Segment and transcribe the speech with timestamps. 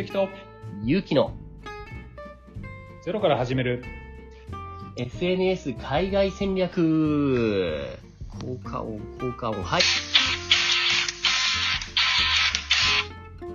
[0.00, 0.28] 石と。
[0.84, 1.32] 勇気の。
[3.04, 3.84] ゼロから始める。
[4.96, 7.98] SNS 海外戦略。
[8.28, 9.82] 効果音、効果音、はい。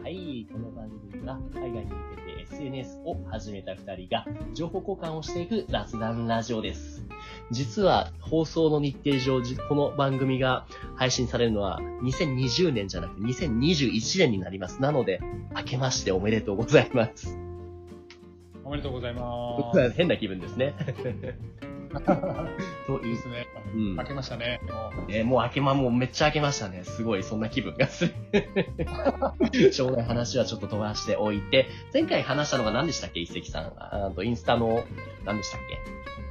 [0.04, 7.04] はい、この番組は海外に向けて SNS を始めた二人が情報交換をしていく雑談ラジオです。
[7.52, 10.66] 実は放送の日程上、じこの番組が
[10.96, 14.82] 配信されるのは2020年じゃなくて2021年になります。
[14.82, 15.22] なので、
[15.56, 17.38] 明けましておめでとうございます。
[18.64, 19.22] おめでとうございま
[19.58, 20.74] 僕は変な気分ですね。
[22.88, 23.08] とす。
[23.08, 23.48] ですね。
[23.74, 24.60] うん開けましたね。
[24.68, 26.84] もえーもう明けま、もうめっちゃ明けましたね。
[26.84, 28.14] すごい、そんな気分がする。
[29.72, 33.66] しょうがない話はちょっと飛ばしておいて、前回話したのが何でしたっけ、一石さん。
[33.78, 34.84] ああと、インスタの、
[35.26, 36.25] 何でしたっうインスタ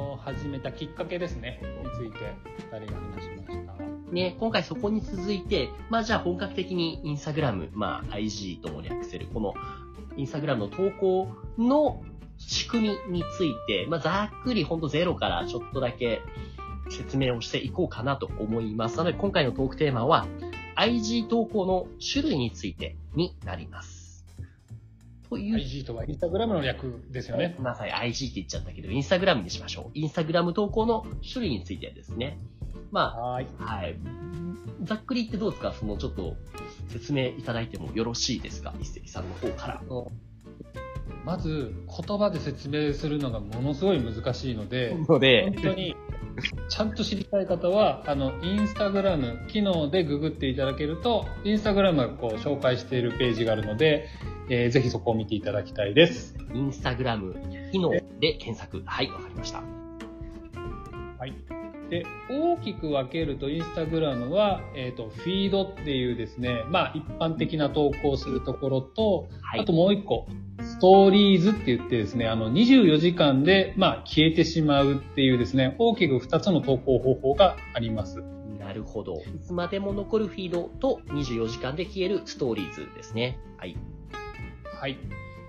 [0.00, 1.60] を始めたきっかけですね。
[1.82, 4.12] について二人が話しました？
[4.12, 9.54] ね、今回そこに続いて、まあじゃあ本格的にインスタグラム、まあ IG とも略せる、この
[10.16, 12.02] インスタグラムの投稿の
[12.38, 16.22] 仕組みについて、まあざっくりほんとゼロからちょっとだけ
[16.90, 18.96] 説明をしていこうかなと思います。
[18.96, 20.26] なので今回のトークテーマは
[20.76, 23.99] IG 投稿の種類についてになります。
[25.30, 27.62] という IG とはインスタグラムの略ですよねご。
[27.62, 29.90] めんなさい、IG って言っちゃったけど、インスタグラムにしましょう。
[29.94, 32.38] インスタグラム投稿の種類についてですね。
[32.90, 33.46] まはーい。
[33.60, 33.96] あ、はい。
[34.82, 35.72] ざっくり言ってどうですか？
[35.72, 36.34] そのちょっと
[36.88, 38.74] 説明いただいてもよろしいですか？
[38.80, 39.82] 一石さんの方から。
[41.24, 41.74] まず、
[42.06, 45.94] 言葉で説明するのがものすごい難しいので、の本で、当に、
[46.70, 54.08] ちゃんと知りたい方は、あの、インスタグラム機能でググっていただけると、インスタグラムがこう紹介しているページがあるので、
[54.52, 56.36] えーぜひそこを見ていただきたいです。
[56.52, 57.36] インスタグラム
[57.70, 58.82] 機能で検索。
[58.84, 59.62] はい、わかりました。
[61.18, 61.34] はい。
[61.88, 69.72] で、大きく分けると、インスタグラムは、えっ、と、フィードっていうですね、まあ、一般的な投稿をするところと、はいあと。
[69.72, 70.26] もう一個、
[70.60, 78.22] ストーリーズって言ってですね、あの、24時間で、まあ、消えてしまうっていうですね、大きく二つの投稿方法があります。
[78.58, 79.14] なるほど。
[79.14, 83.38] いつまでも残るフィードと24時間で消えるストーリーズですね。
[83.56, 83.76] はい。
[84.80, 84.96] はい。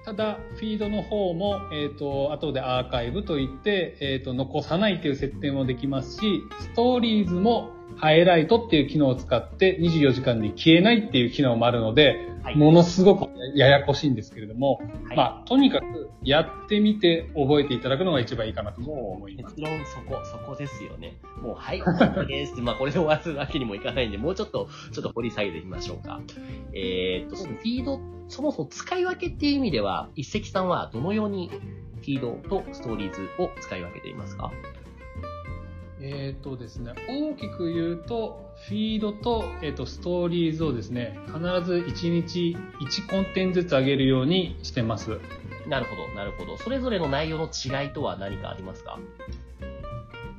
[0.03, 12.57] ただ、フィードの方も、えっ、と、後でアーカイブといって、えっ、と、残さないという設定もできますし、ストーリーズもハイライトっていう機能を使って24時間で消えないっていう機能もあるので、はい。
[12.57, 19.55] ものすごくややこしいんですけれども、はいまあ、とにかくやってみて覚えていただくのが一番いいかなと思います。
[19.55, 21.19] 結論そこ、そこですよね。
[21.41, 22.61] もう、はい、OK ですって。
[22.63, 26.19] まあ、これで終わるわけにもいかないんで、もうちょっと、ちょっと掘り下げてみましょうか。
[26.73, 34.51] えーっと、そのフィード、そもそも使い分けっていう意味では、一石さんはどのようにフィードとストーリーズを使い分けていますか？
[36.03, 45.19] えっ、とですね、大きく言うと、フィードと,、えー、とストーリーズをですね、必ず1日1コンテンツずつ上げるようにしてます。
[45.67, 46.57] なるほど、なるほど。
[46.57, 48.99] それぞれの内容の違いとは何かありますか？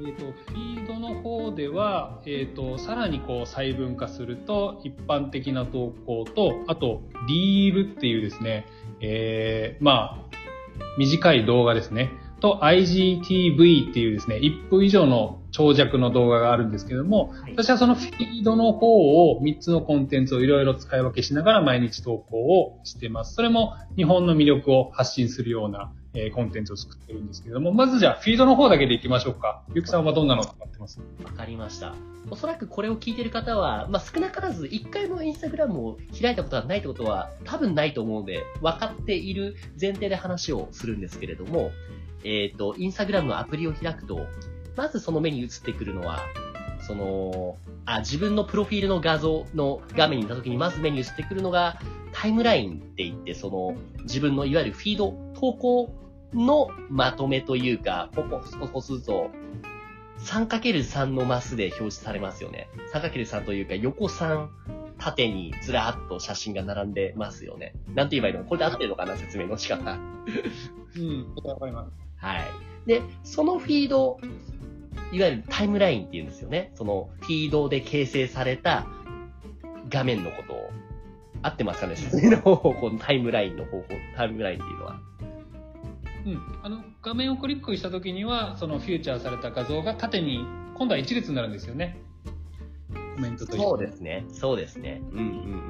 [0.00, 8.66] えー、とフィードの方では、えー、とさらにこう細分化すると一般的な投稿とあとリールっていうですね、
[9.00, 10.32] えーまあ
[10.98, 23.34] 短い動画ですねと IGTV っていうですね1分以上の長尺の動画があるんですけどもはい私はそのフィードの方を3つのコンテンツをいろいろ使い分けしながら毎日投稿をしてます。
[23.34, 29.62] それも日本の魅力を発信するような、えーコンテンツを作ってるんですけれども、まずじゃあフィードの方だけでいきましょうか。
[29.74, 31.00] ゆきさんはどんなの使ってます？
[31.22, 31.94] わかりました。
[32.30, 41.70] おそらくこれを聞いている方は、まあ、少なからず一回もインスタグラムを開いたことがないってことは多分ないと思うので、分かっている前提で話をするんですけれども、
[42.24, 44.26] えっ、と、インスタグラムのアプリを開くと、
[44.76, 46.20] まずその目に映ってくるのは、
[46.80, 51.78] その、あ、自分のプロフィールの画像の画面にいた時にまず目に映ってくるのが、
[52.12, 55.94] タイムラインって言って、その、自分のいわゆるフィード、投稿
[56.32, 59.30] のまとめというか、ポコポコすると、
[60.18, 62.68] 3×3 のマスで表示されますよね。
[62.92, 64.48] 3×3 というか、横3、
[64.98, 67.74] 縦にずらーっと写真が並んでますよね。
[67.92, 68.44] なんて言えばいいの？
[68.48, 69.16] これで合ってるのかな？
[69.16, 69.80] 説明の仕方。
[69.80, 69.94] う
[71.00, 71.90] ん、わかります。
[72.18, 72.42] はい。
[72.86, 74.18] で、そのフィード、
[75.12, 76.72] いわゆるタイムラインって言うんですよね。
[76.74, 78.86] そのフィードで形成された
[79.88, 80.70] 画面のことを。
[81.44, 81.96] 合ってますかね？
[81.96, 83.84] 説明の方法、このタイムラインの方法、
[84.16, 85.00] タイムラインっていうのは。
[86.24, 86.60] うん。
[86.62, 90.46] あの、画面をクリックした時には、そのフューチャーされた画像が縦に、
[90.76, 91.98] 今度は一列になるんですよね。
[93.16, 94.24] コメントとそうですね。
[94.28, 95.02] そうですね。
[95.10, 95.22] うんう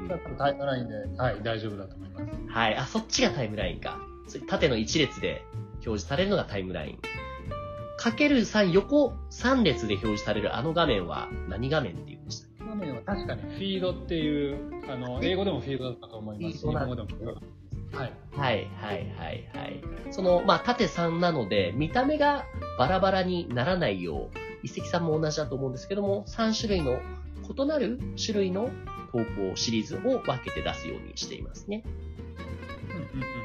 [0.05, 2.23] んだからタイムラインで、はい、大丈夫だと思います。
[2.23, 2.47] うん。
[2.49, 2.77] はい。
[2.77, 3.99] あ、そっちがタイムラインか。
[4.47, 5.43] 縦の一列で
[5.87, 6.99] 表示されるのがタイムライン。
[7.99, 12.65] かける3、横3列で表示されるあの画面は何画面って言うんでしたっけ？
[12.65, 14.59] ま去年は確かにフィードっていう、
[14.91, 17.53] あの、英語でもフィードだったと思いますし、日本語でもフィードだったと思い
[17.93, 17.97] ます。
[17.97, 18.13] はい。
[18.33, 19.83] はい、はい、はい、はい。
[20.11, 22.45] その、まあ、縦3なので、見た目が
[22.79, 26.99] バラバラにならないよう、一石さんも同じだと思うんですけども、3種類の
[27.49, 28.71] 異なる種類の
[29.13, 29.25] 投稿
[29.57, 31.85] シリーズを分けて出すようにしていますね。
[33.15, 33.42] うんうんうん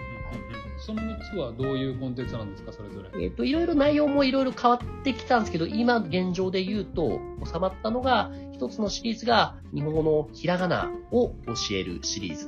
[0.79, 3.25] その3つはどういうコンテンツなんですか、それぞれ？
[3.25, 12.47] えっ、と、いろいろ内容もいろいろ変わってきたんですけど、今現状で言うと、収まったのが、一つのシリーズが日本語のひらがなを教えるシリーズ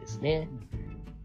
[0.00, 0.48] ですね。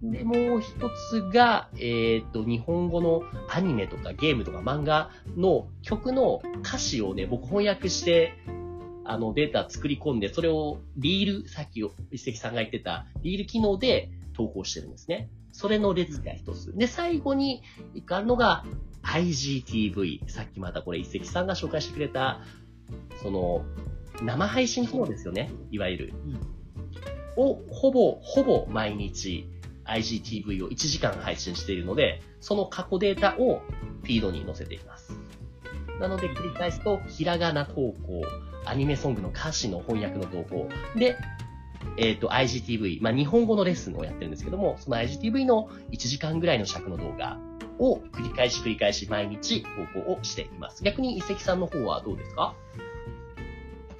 [0.01, 0.71] で、もう一
[1.09, 8.33] つが、えっ、と、日本語のアニメとかゲームとか漫画の曲の歌詞をね、僕翻訳して、
[9.03, 11.79] あの、データ作り込んで、それをリール、さっき
[12.11, 15.29] 一石さんが言ってた、リール機能で投稿してるんですね。
[15.51, 16.75] それの列が一つ。
[16.75, 17.61] で、最後に
[17.93, 18.65] 一個あるのが
[19.03, 20.29] IGTV。
[20.29, 22.41] さっきまたこれ一石さんが紹介してくれた、
[23.21, 23.65] その、
[24.21, 25.51] 生配信機能ですよね。
[25.71, 26.13] いわゆる。
[27.37, 29.47] を、ほぼ、ほぼ毎日
[29.85, 33.61] IGTV を1時間配信しているので、その過去データを
[34.03, 35.17] フィードに載せています。
[35.99, 37.93] なので繰り返すと、ひらがな投稿、
[38.65, 40.67] アニメソングの歌詞の翻訳の投稿、
[40.97, 41.15] で、
[41.97, 47.37] えっ、と、IGTV、まあ、日本語のレッスンをやってるんですけども、その IGTV の1時間ぐらいの尺の動画
[47.79, 50.83] を繰り返し繰り返し毎日投稿をしています。
[50.83, 52.55] 逆に遺跡さんの方はどうですか？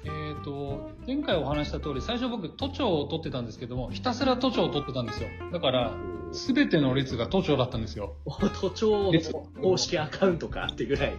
[0.04, 5.28] えっ、と、前回お話した通り、最初僕、都庁を取ってたんですけども、ひたすら都庁を取ってたんですよ。
[5.52, 5.92] だから、
[6.32, 8.14] すべての列が都庁だったんですよ。
[8.60, 10.68] 都庁列の公式アカウントか？
[10.70, 11.18] ってぐらいの。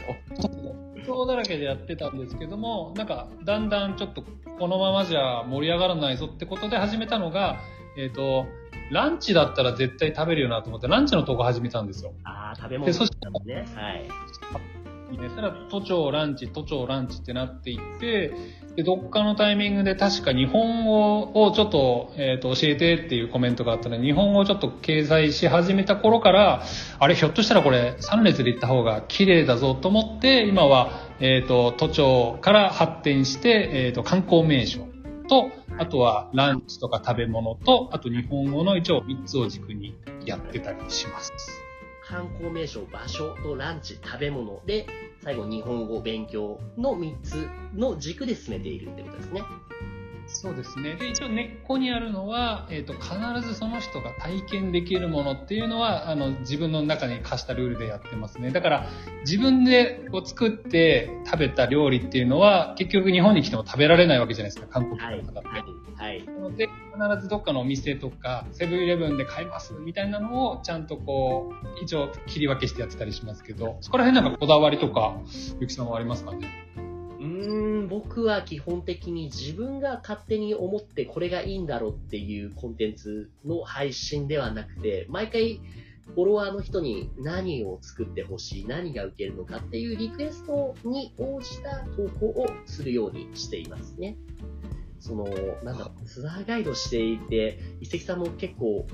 [1.05, 4.23] 都庁だらけでやってたんですけども、なんか、だんだんちょっと、
[4.59, 7.57] このままじゃ盛り上がらないぞってことで始めたのが、
[7.97, 8.45] えっ、と、
[8.91, 12.13] ランチだったら絶対食べるよなと思って、ランチの投稿始めたんですよ。
[12.23, 13.11] ああ、食べ物でそし
[13.45, 13.65] ね。
[13.75, 14.07] はい。
[15.15, 18.33] ね、たら都庁ランチ、都庁ランチってなっていって、
[18.75, 26.63] で、どっかのタイミングで確か日本語をちょっと、えっ、と、教えてっていうコメントがあったので、日本語をちょっと掲載し始めた頃から、
[26.99, 34.87] あれ、ひょっとしたらこれ3列で行った方が綺麗だぞと思って、今は、えっ、と、都庁から発展して、えっ、と、観光名所
[35.27, 35.49] と、
[35.79, 39.95] あとはランチとか食べ物と、あと日本語の一応3つを軸に
[40.25, 41.66] やってたりします。
[42.07, 44.87] 観光名所、場所とランチ、食べ物で、
[45.21, 49.41] 最後日本語勉強の3つの軸で進めているってことですね。
[50.27, 50.95] そうですね。
[50.95, 53.15] で、一応根っこにあるのは、えっ、と、必
[53.47, 58.51] ずその人が体験できるものっていうのは、あの、自分の中に課したルールでやってますね。
[58.51, 58.89] だから、
[59.21, 65.17] 自分でこう作って食べた料理っていうのは、結局日本に来ても食べられないわけじゃないですか、韓国はい。
[65.17, 65.49] の方って。
[65.49, 65.63] はい。
[65.95, 66.25] はい。
[66.25, 75.17] なので、必ずどっかのお店とか、セブンイレブンで買いますみたいなのを、ちゃんとこう、一応切り分けしてやってたりしますけど、そこら辺なんかこだわりとか、
[75.59, 76.66] ゆきさんはありますかね？
[78.17, 85.61] 僕は基本的に自分が勝手に思ってこれがいいんだろうっていうコンテンツの配信ではなくて、毎回
[86.15, 94.17] フォロワーの人に何を作ってほしい、何が受けるのかっていうリクエストに応じた投稿をするようにしていますね。
[94.99, 95.25] その、
[95.63, 98.87] なんだろう、ツアーガイドしていて、一石さんも結構、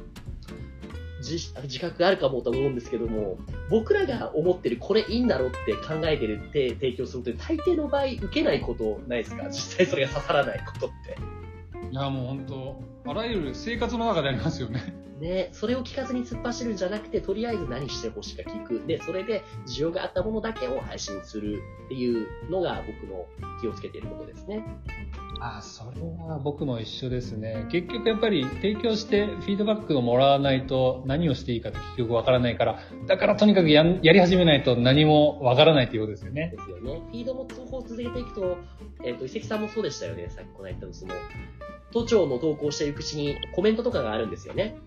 [1.23, 3.37] 自 自覚があるかもと思うんですけども、
[3.69, 9.45] 僕らが思ってるこれいいんだろうって考えてるって提供すると大抵の場合受けないことないですか？
[9.47, 11.17] 実際それが刺さらないことって。
[11.91, 12.45] いや、もう本
[13.05, 14.93] 当あらゆる生活の中でありますよね。
[15.19, 18.81] ね、それを聞かずに突っ走るんじゃなくて、とりあえず何してほしいか聞く。
[18.87, 23.25] で、それで需要があったものだけを配信するっていうのが僕の
[23.61, 24.65] 気をつけていることですね。
[25.45, 27.67] あそれは僕も一緒ですね。
[27.69, 36.53] 結局やっぱり提供してフィードバックをもらわないと何をしていいかって結局わからないから、だからとにかくやり始めないと何もわからないということですよね。
[36.55, 37.01] ですよね。
[37.11, 38.57] フィードも投稿を続けていくと、
[39.03, 40.29] えっ、と、遺跡さんもそうでしたよね。
[40.29, 41.13] さっきこの間その、
[41.91, 44.77] 都庁の投稿していくうちにコメントとかがあるんですよね。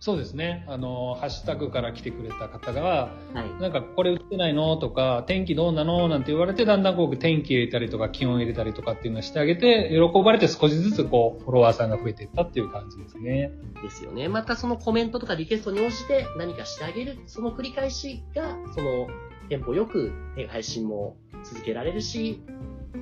[0.00, 0.64] そうですね。
[0.66, 3.60] あの、ハッシュタグから来てくれた方が、はい。
[3.60, 13.52] なんかこれ売ってないのとか、天気どうなのなんて言われて、だんだんこう天気入れたりとか気温入れたりとかっていうのをしてあげて、喜ばれて少しずつこう、フォロワーさんが増えていったっていう感じですね。
[13.82, 14.28] ですよね。
[14.28, 19.06] またそのコメントとかリクエストに応じて何かしてあげる、その繰り返しが、その、
[19.50, 20.12] テンポよく
[20.48, 22.42] 配信も続けられるし、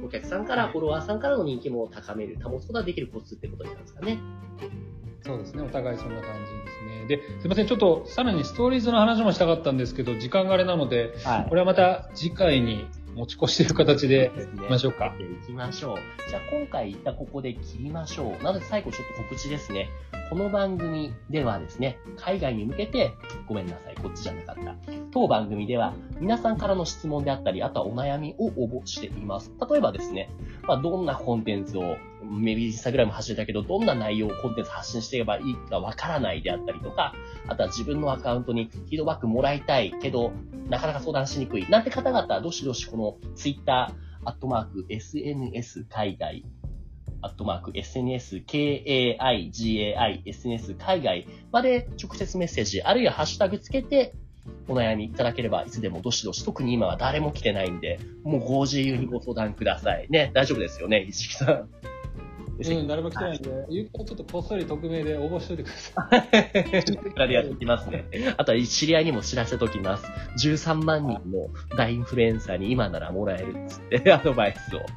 [0.04, 4.18] お客さんから、フォロワーさんからの人気も高める、保つことができるコツってことになるんですかね。
[5.24, 5.62] そうですね。
[5.62, 7.06] お互いそんな感じですね。
[7.06, 7.66] で、すいません。
[7.66, 15.14] ちょっとさらにストーリーズの話もしたかったんですけど、時間があれなので、はこれはまた次回に持ち越している形でいきましょうか。
[15.18, 15.96] で行きましょう。
[16.28, 18.42] じゃあ今回一旦ここで切りましょう。
[18.44, 19.88] なので最後ちょっと告知ですね。
[20.30, 23.14] この番組ではですね、海外に向けて、
[23.48, 24.76] ごめんなさい、こっちじゃなかった。
[25.10, 29.50] 当番組では、皆さんからの質問であったり、あとはお悩みを応募しています。
[29.70, 30.30] 例えばですね、
[30.64, 31.96] まあ、どんなコンテンツを、
[32.30, 37.14] メビインスタグラム発信だけど、どんな内容をコンテンツ発信していけばいいかわからないであったりとか、
[37.46, 40.32] あとは自分のアカウントにフィードバックもらいたいけど、
[40.68, 41.68] なかなか相談しにくい。
[41.68, 46.44] なんて方々、どしどしこのツイッター、アットマーク、SNS 海外、
[47.22, 54.14] アットマーク、SNS、KAIGAI、SNS 海外まで直接メッセージ、あるいはハッシュタグつけて、
[54.66, 60.06] お悩みいただければいつでもどしどし、特に今は誰も来てないんで、もうご自由にご相談ください。
[60.10, 61.68] ね、大丈夫ですよね、石木さん。
[62.58, 66.94] うん、誰も来てないんで、ゆうきはちょっとこっそり匿名で応募しといてください。
[66.94, 68.04] こちらでやっていきますね。
[68.36, 70.04] あとは知り合いにも知らせときます。
[70.44, 74.88] 13万人の大インフルエンサーに今ならもらえるっつって、 アドバイスをって。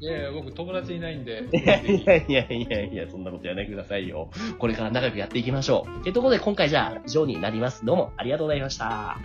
[0.00, 1.44] いやいや、僕友達いないんで。
[1.52, 4.30] い やいやいやいやいや、そんなことやらないでくださいよ。
[4.58, 6.02] これから仲良くやっていきましょう。
[6.02, 7.84] というところで今回じゃあ以上になります。
[7.84, 9.18] どうもありがとうございました。